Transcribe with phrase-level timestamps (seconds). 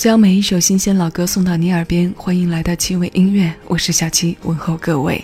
[0.00, 5.22] 将每一首新鲜老歌送到你耳边，欢迎来到七味音乐，我是小七，问候各位。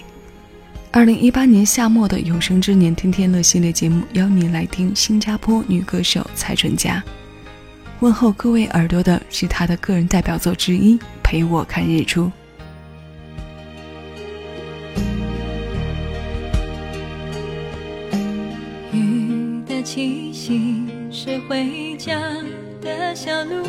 [0.90, 7.02] 二零一八年夏末的有生之年天天乐系列节目，邀你来听新加坡女歌手蔡淳佳。
[8.00, 12.30] 问候各位耳朵的是她的个人代表作之一《陪我看日出》。
[18.92, 22.20] 雨的气息是回家
[22.82, 23.64] 的小路，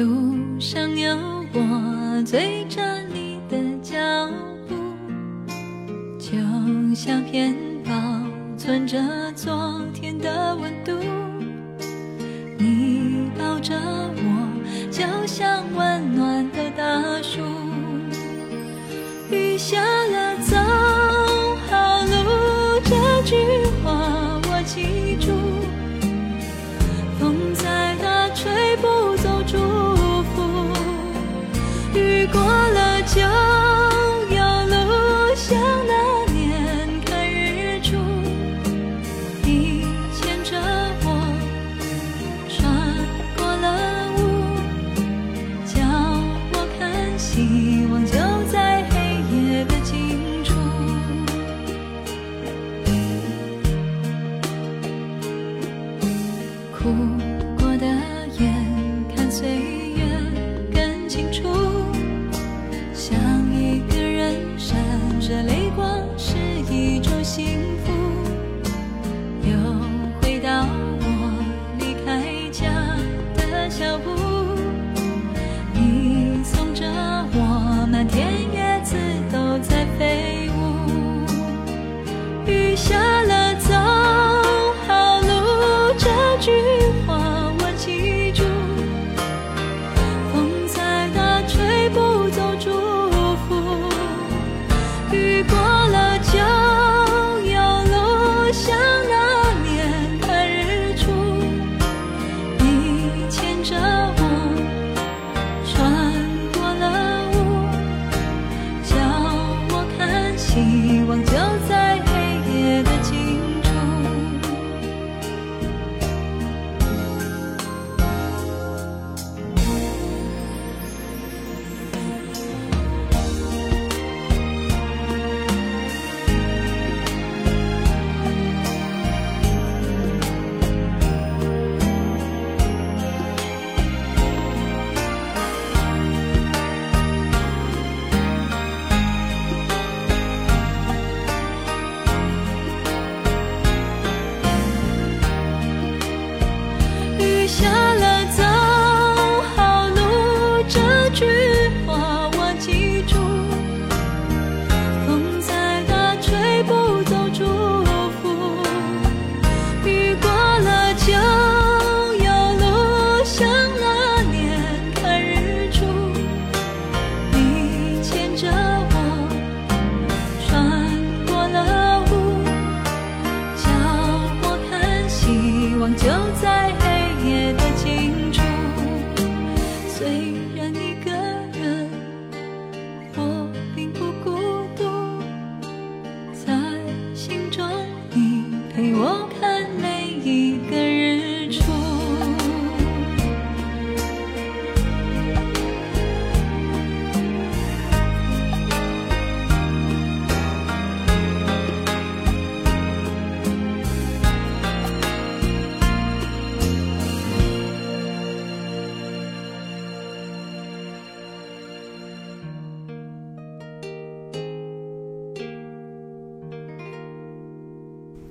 [0.00, 1.14] 路上有
[1.52, 2.80] 我追着
[3.12, 3.98] 你的脚
[4.66, 4.74] 步，
[6.18, 6.38] 就
[6.94, 7.54] 像片
[7.84, 7.92] 保
[8.56, 8.98] 存着
[9.36, 10.92] 昨天的温度。
[12.56, 14.48] 你抱着我，
[14.90, 16.39] 就像温暖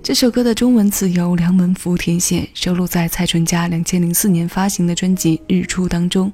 [0.02, 6.32] 这首歌的中文词由梁文福填写，收录在蔡淳佳两千零四年发行的专辑《日出》当中。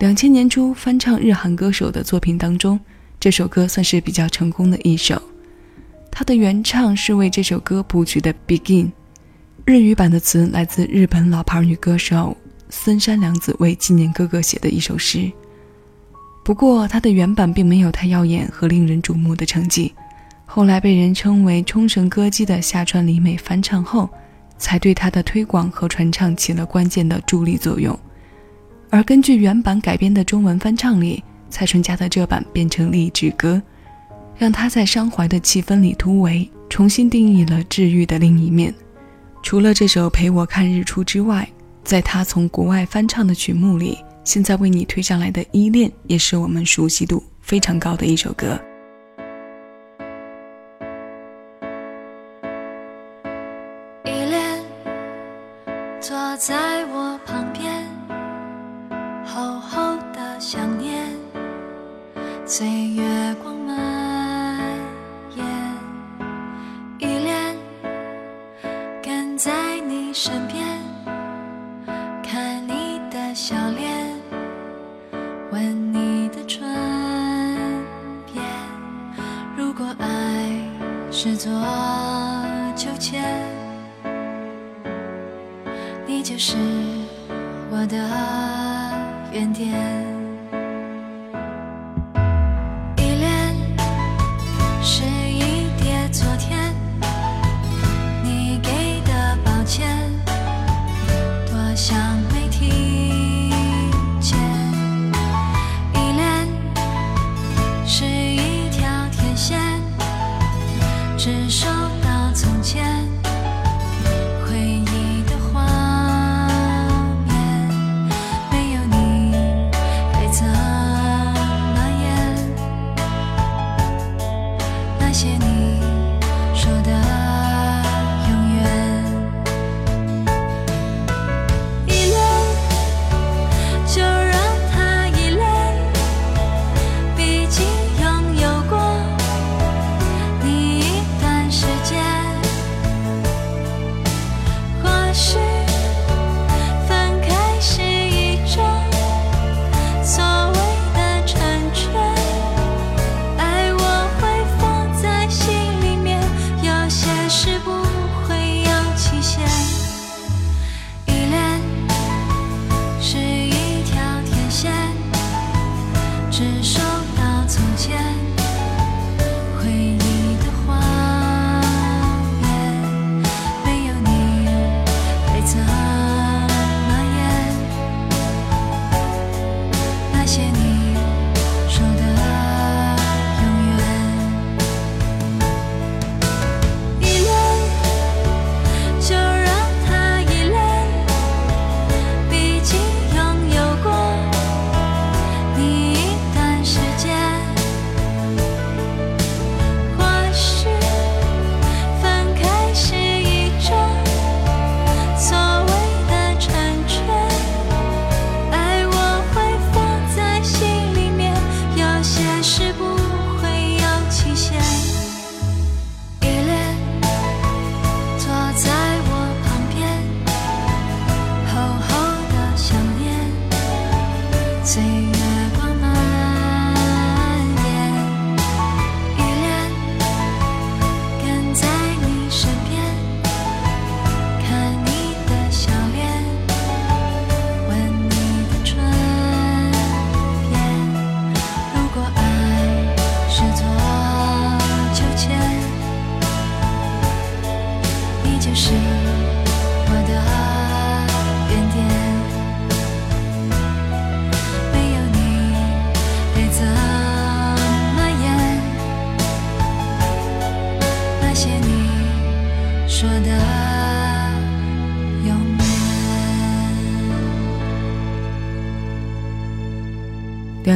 [0.00, 2.78] 两千年初翻唱日韩歌手的作品当中，
[3.20, 5.20] 这首歌算是比较成功的一首。
[6.10, 8.86] 它的原唱是为这首歌谱曲的《Begin》，
[9.64, 12.36] 日语版的词来自日本老牌女歌手
[12.68, 15.30] 森山良子为纪念哥哥写的一首诗。
[16.44, 19.94] 不过，它的原版并没有太耀眼和令人瞩目的成绩。
[20.46, 24.08] 后来被人称为冲绳歌姬的下川里美翻唱后，
[24.56, 27.98] 才对她的推广和传唱起了关键的助力作用。
[28.90, 33.60] 而根据原版改编的中文翻唱里，蔡淳佳的这版变成励志歌，
[34.36, 38.72] 让她在伤怀的气氛里突围，重新定义了治愈的另一面。
[39.42, 41.48] 除了这首《陪我看日出》之外，
[41.82, 48.58] 在他从国外翻唱的曲目里，现在为你推上来的《依恋》也是我们熟悉度非常高的一首歌。
[56.36, 57.86] 在我旁边，
[59.24, 61.16] 厚厚的想念，
[62.44, 63.53] 随月光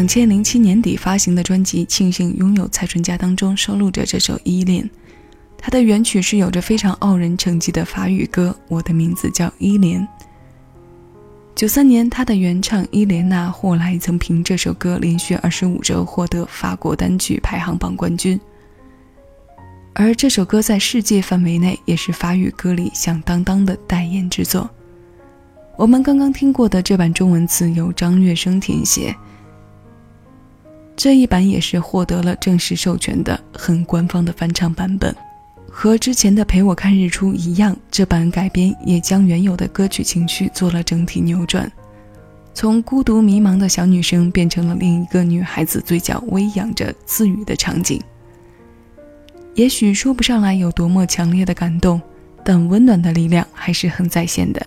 [0.09, 4.83] 两千零七年底发行的专辑《庆幸拥有蔡淳佳》当中收录着这首《依恋》，
[5.59, 10.01] 它的原曲是有着非常傲人成绩的法语歌《我的名字叫依莲》。
[11.55, 18.41] 九三年，他的原唱伊莲娜霍莱曾凭这首歌连续二十五周获得法国单曲排行榜冠军。
[19.93, 24.71] 而这首歌在世界范围内也是法语歌里响当当的代言之作。
[25.77, 29.15] 我们刚刚听过的这版中文词由张月生填写。
[30.99, 35.15] 这一版也是获得了正式授权的很官方的翻唱版本，
[35.71, 41.71] 和之前的《陪我看日出》一样，这版改编也将原有的歌曲情绪做了整体扭转，
[42.53, 48.03] 从孤独迷茫的小女生变成了另一个女孩子嘴角微扬着自语的场景。
[49.55, 52.03] 也许说不上来有多么强烈的感动，
[52.45, 54.67] 但温暖的力量还是很在线的。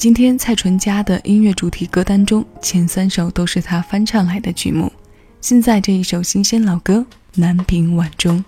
[0.00, 4.90] 今天蔡淳佳的音乐主题歌单中，前三首都是她翻唱来的曲目。
[5.42, 7.04] 现在这一首新鲜老歌
[7.34, 8.38] 《南屏晚钟》。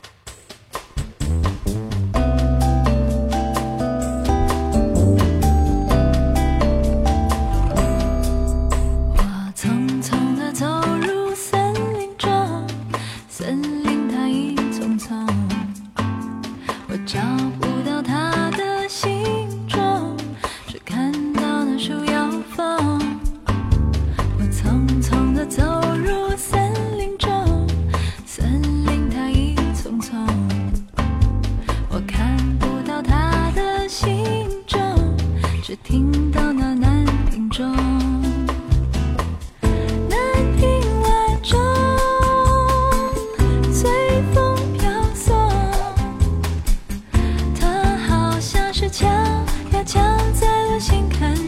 [48.92, 49.98] 敲呀敲
[50.34, 51.41] 在我心坎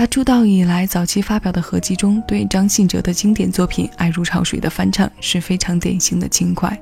[0.00, 6.74] 他出道以来早期发表的合集中，对张信哲的经典作品《爱如潮水》的翻唱是非常典型的轻快。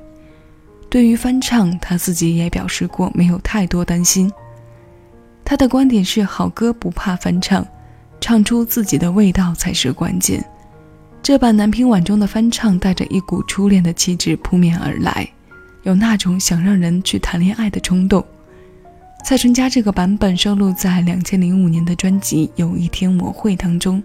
[0.89, 4.31] 对于翻唱，他自己也表示过没有太多担心。
[5.43, 7.67] 他的观点是：好歌不怕翻唱，
[8.21, 10.41] 唱出自己的味道才是关键。
[11.21, 15.29] 这版《南屏晚钟》的翻唱带着一股初恋的气质扑面而来，
[15.83, 18.25] 有那种想让人去谈恋爱的冲动。
[19.23, 24.01] 蔡淳佳这个版本收录在两千零五年的专辑《有一天我会》当中。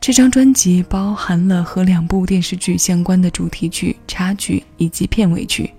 [0.00, 5.70] 这张专辑包含了和两部电视剧相关的主题曲、插曲以及片尾曲。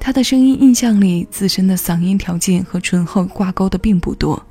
[0.00, 4.44] 他的声音印象里，自身的嗓音条件和醇厚挂钩的并不多，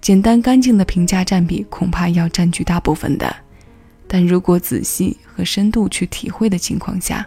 [0.00, 3.34] 简单干净的评价占比恐怕要占据大部分的。
[4.08, 7.26] 但如果仔细和深度去体会的情况下，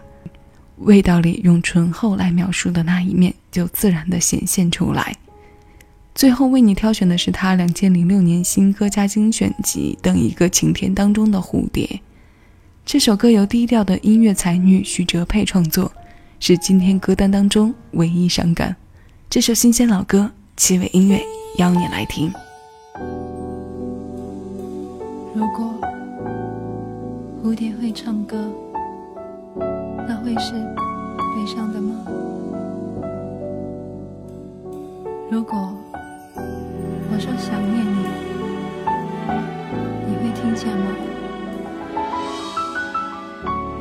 [0.80, 5.14] 味道里用醇厚来描述的那一面就自然地显现出来。
[6.14, 11.86] 最后为你挑选的是他两千零六年新歌加精选集《等一个晴天》当中的《蝴蝶》。
[12.84, 15.92] 这首歌由低调的音乐才女徐哲佩创作，
[16.40, 18.74] 是今天歌单当中唯一伤感。
[19.30, 21.20] 这首新鲜老歌，七尾音乐
[21.58, 22.32] 邀你来听。
[25.34, 25.72] 如果
[27.44, 28.50] 蝴蝶会唱歌，
[30.28, 30.52] 会是
[31.34, 32.04] 悲伤的吗？
[35.30, 35.74] 如果
[37.10, 38.04] 我说想念你，
[40.06, 40.84] 你会听见吗？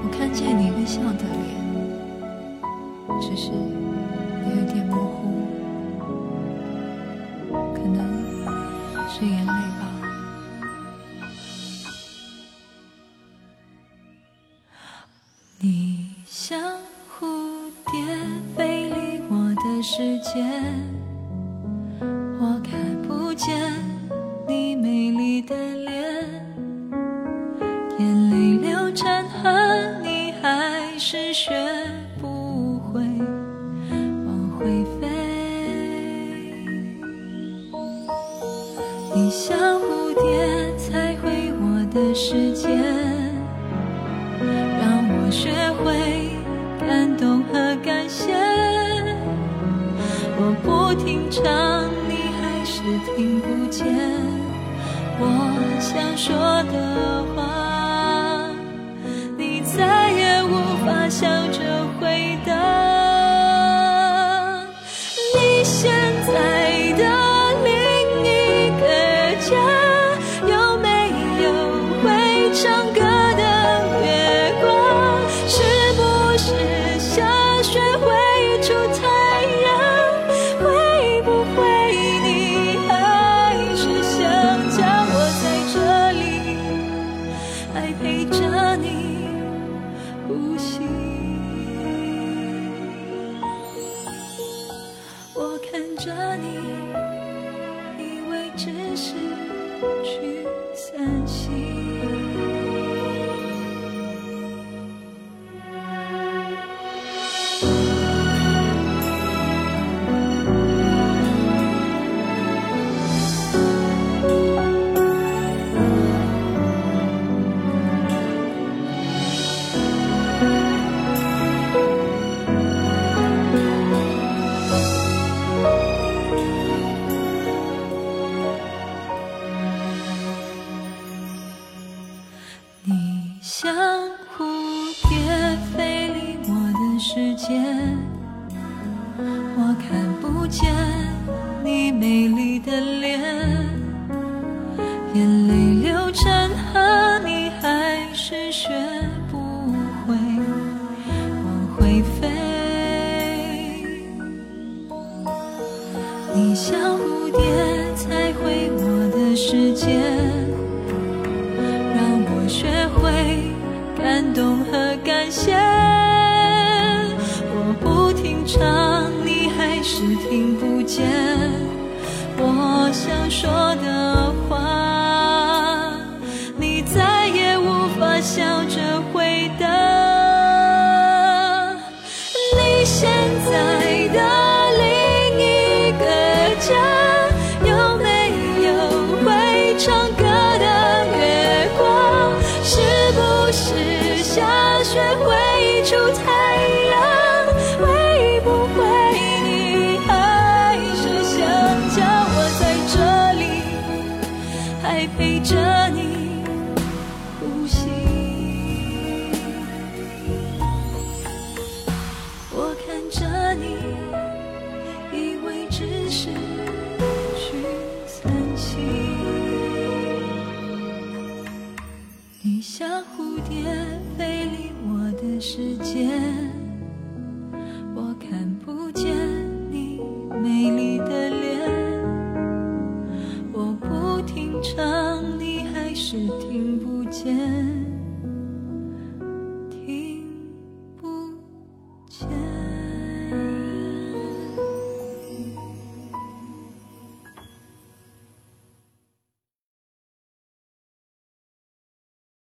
[0.06, 1.60] 我看见你微笑的脸，
[3.20, 5.28] 只是有一点模糊，
[7.74, 8.00] 可能
[9.10, 9.52] 是眼泪
[39.20, 42.68] 你像蝴蝶踩回我的世界。
[44.80, 45.50] 让我学
[45.82, 46.38] 会
[46.88, 48.36] 感动和感谢。
[50.38, 51.42] 我不停唱，
[52.08, 52.84] 你还是
[53.16, 53.88] 听不见。
[55.20, 55.26] 我
[55.80, 56.38] 想说
[56.72, 58.52] 的话，
[59.36, 60.54] 你再也无
[60.86, 62.54] 法笑着回答。